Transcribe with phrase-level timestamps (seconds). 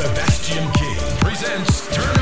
[0.00, 2.19] Sebastian King presents Turn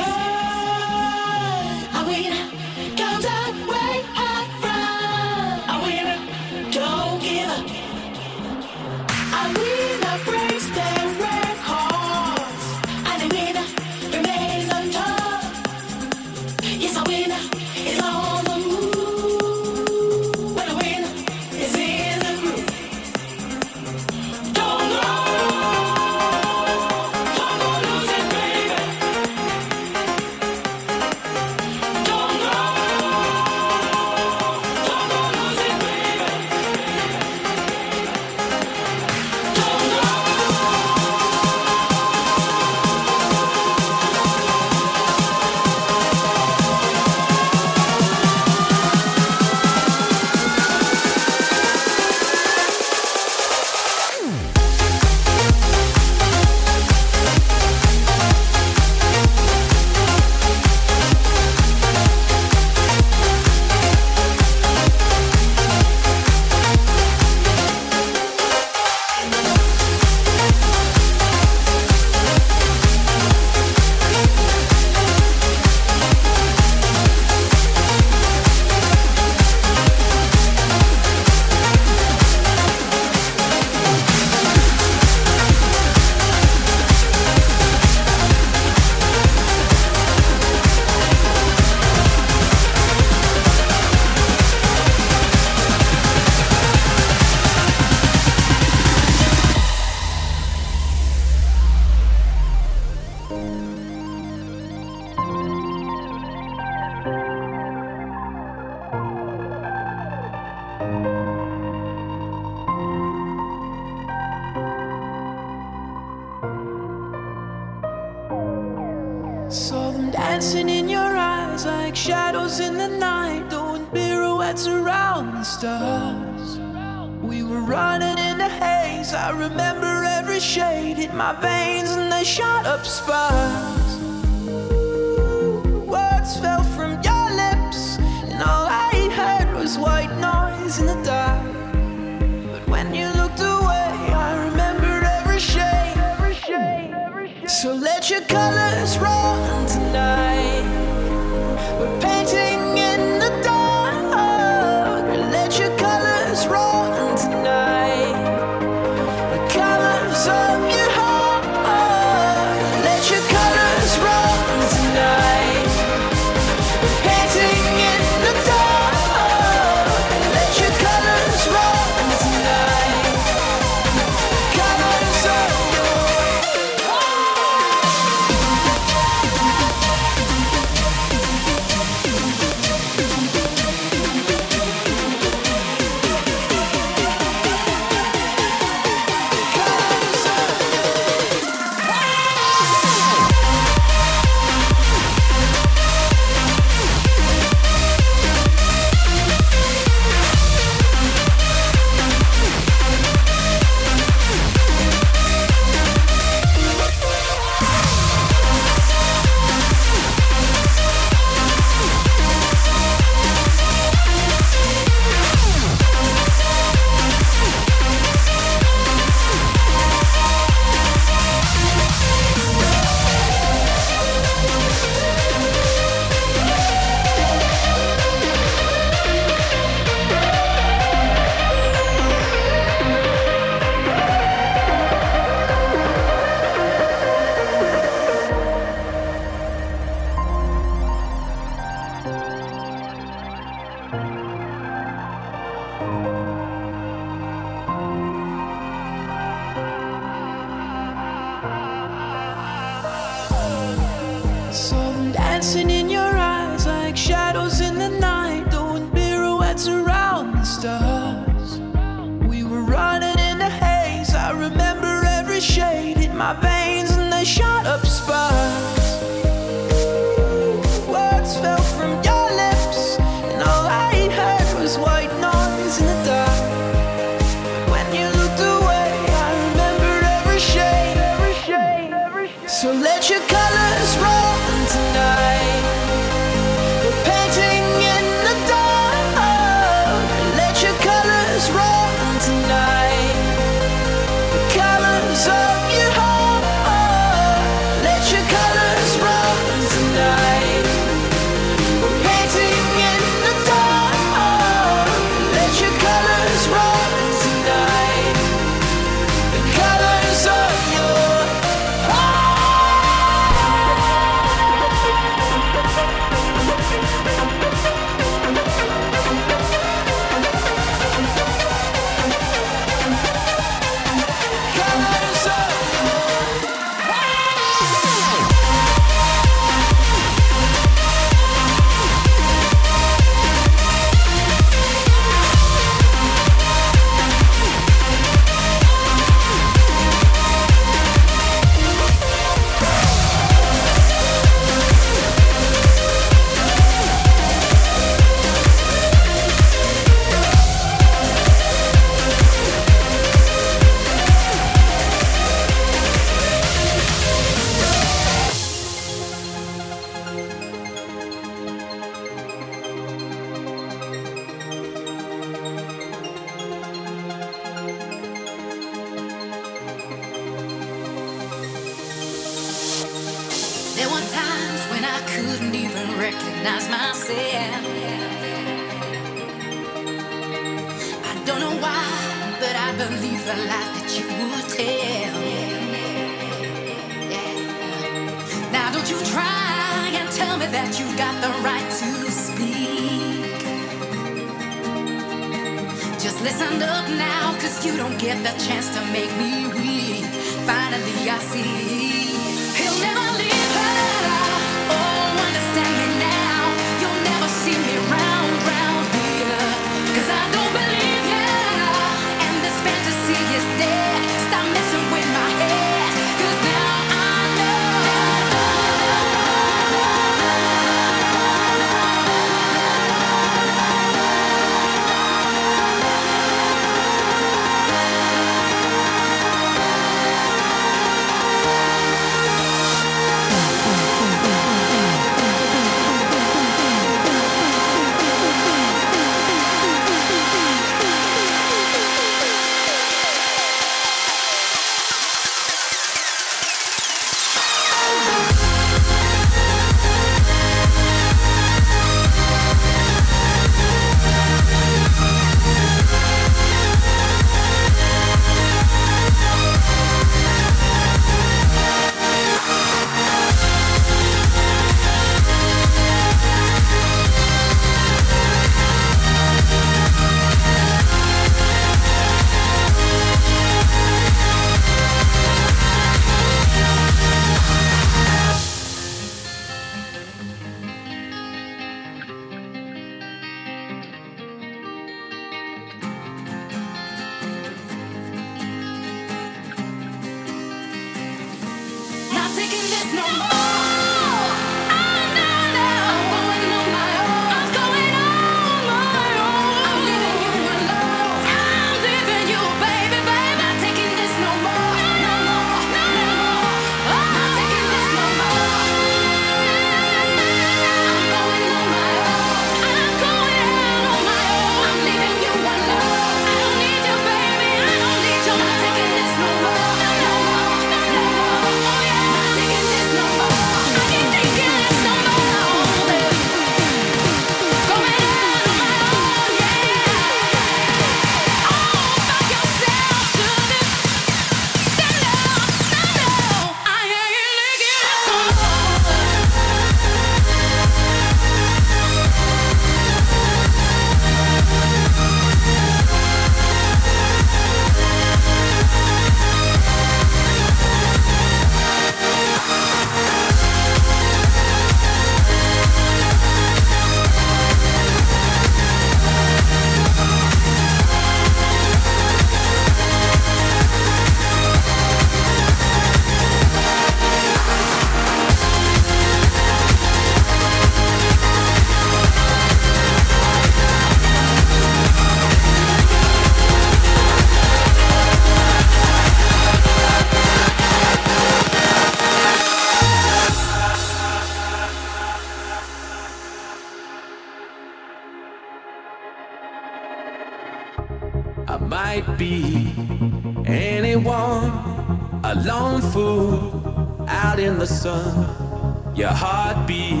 [597.81, 600.00] sun, your heartbeat.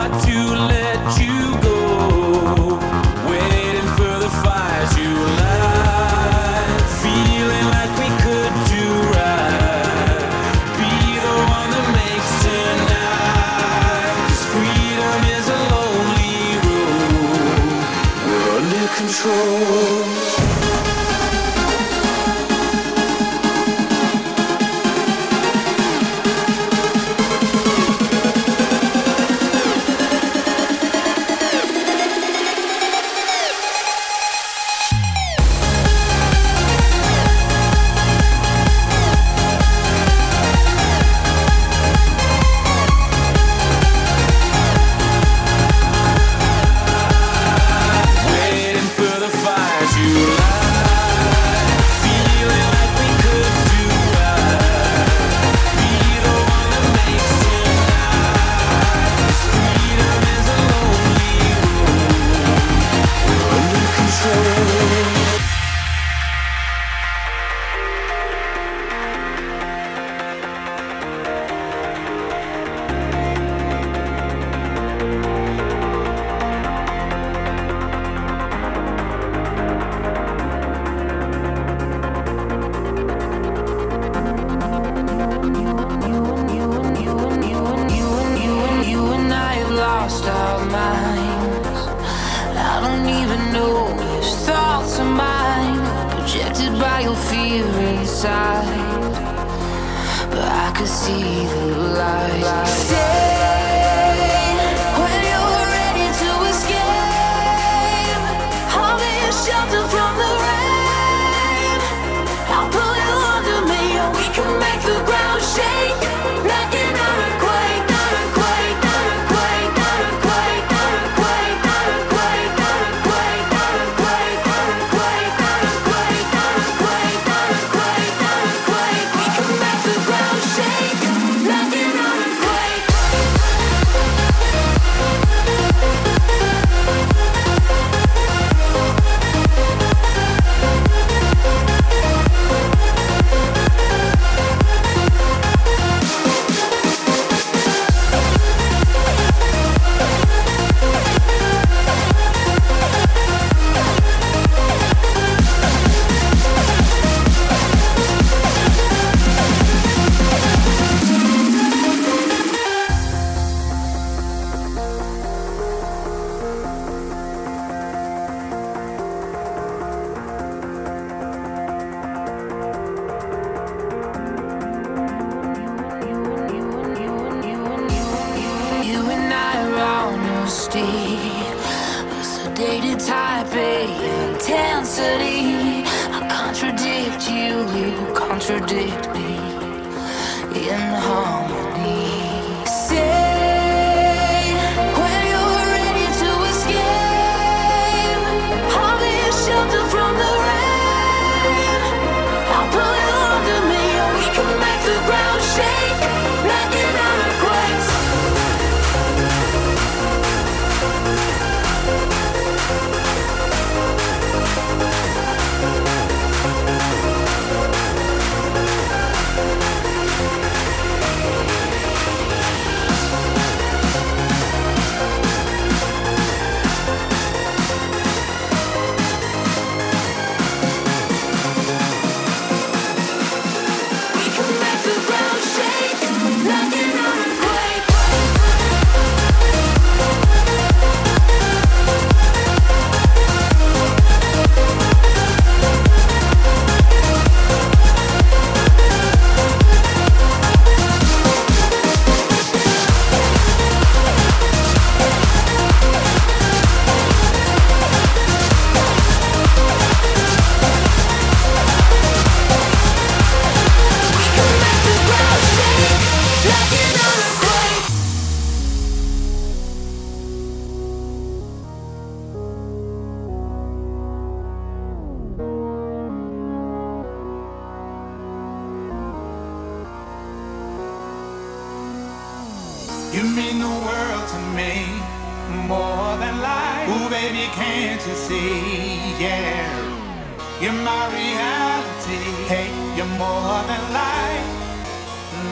[288.11, 290.61] fantasy, yeah.
[290.61, 292.19] You're my reality.
[292.47, 294.47] Hey, you're more than life,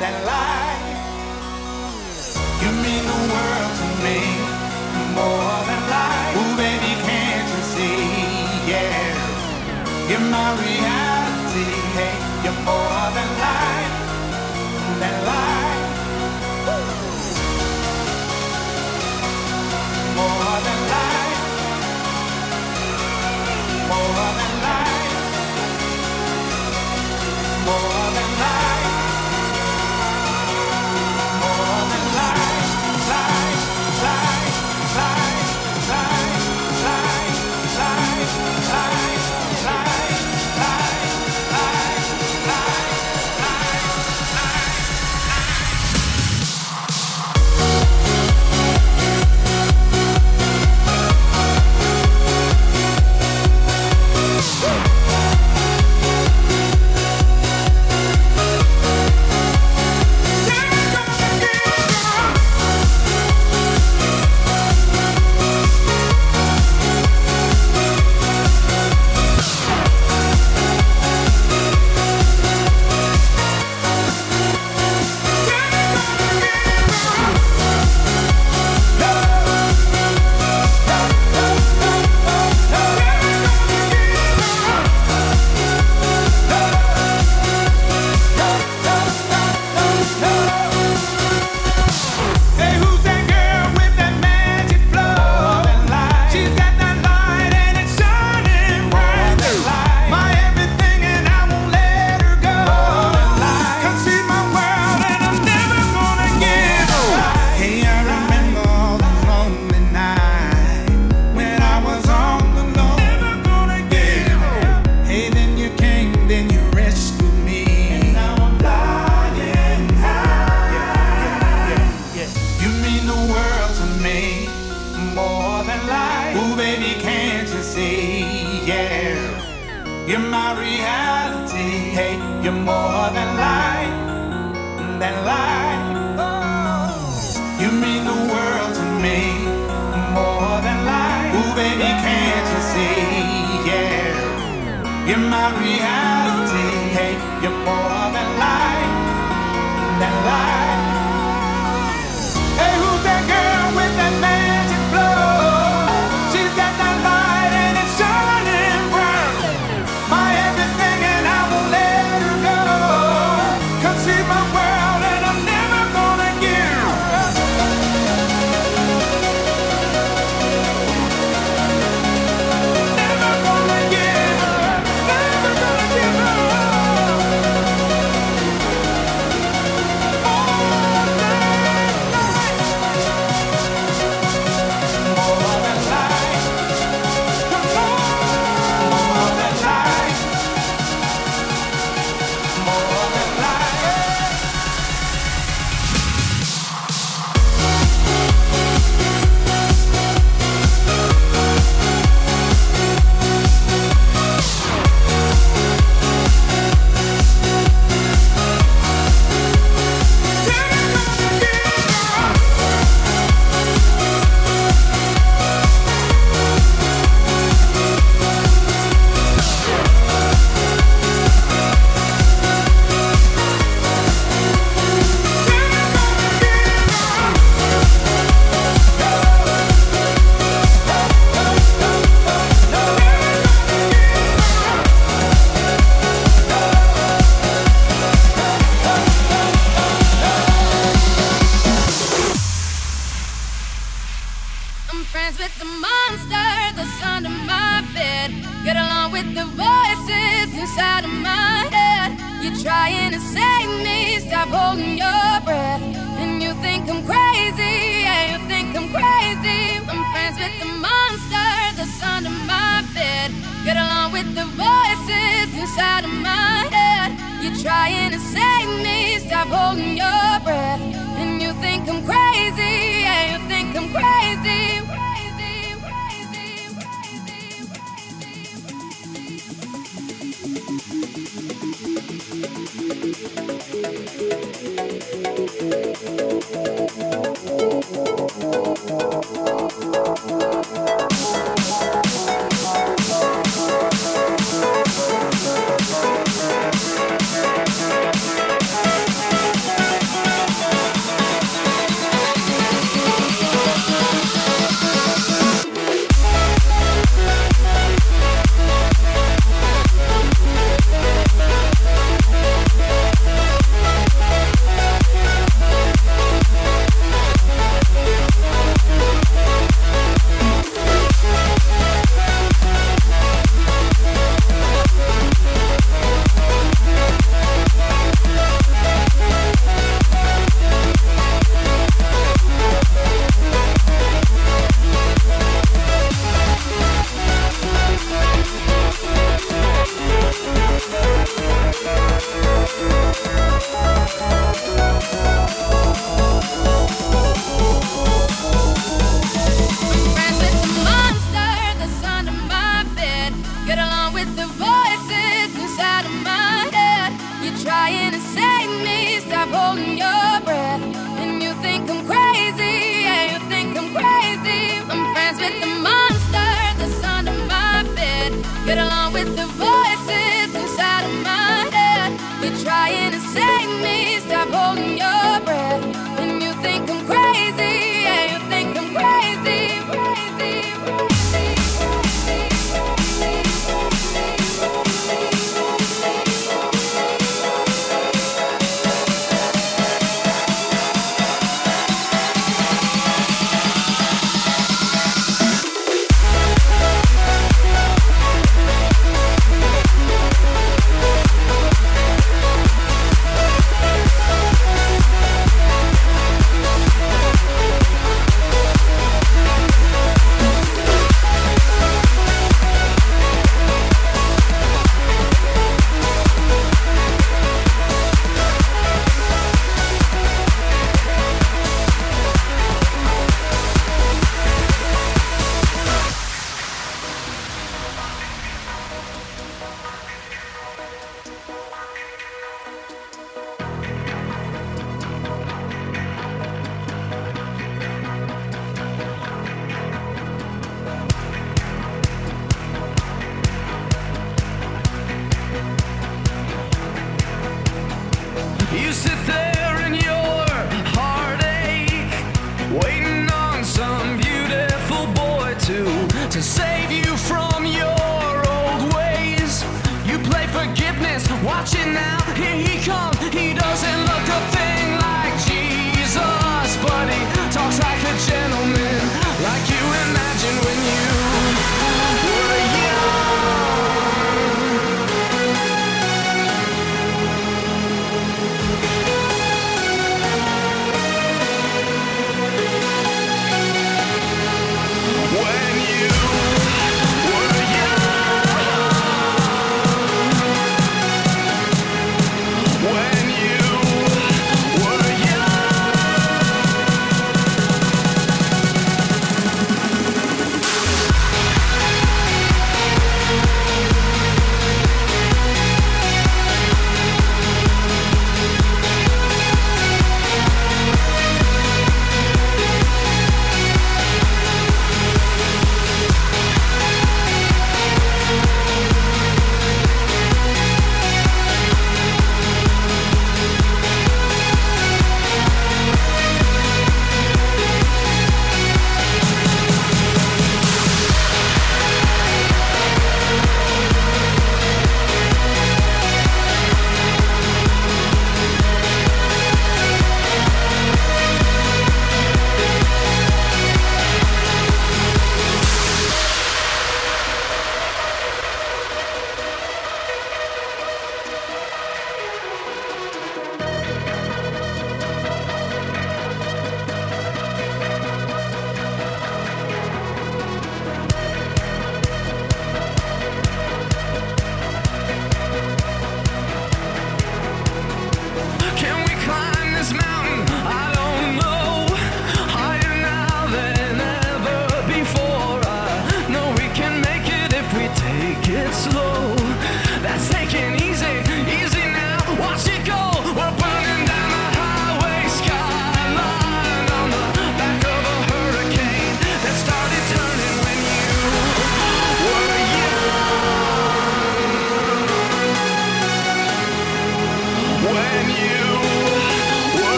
[0.00, 0.86] than life.
[2.62, 4.20] You mean the world to me,
[5.14, 6.36] more than life.
[6.36, 7.98] Ooh, baby, can't you see,
[8.70, 10.10] yeah.
[10.10, 11.64] You're my reality.
[11.96, 12.27] Hey.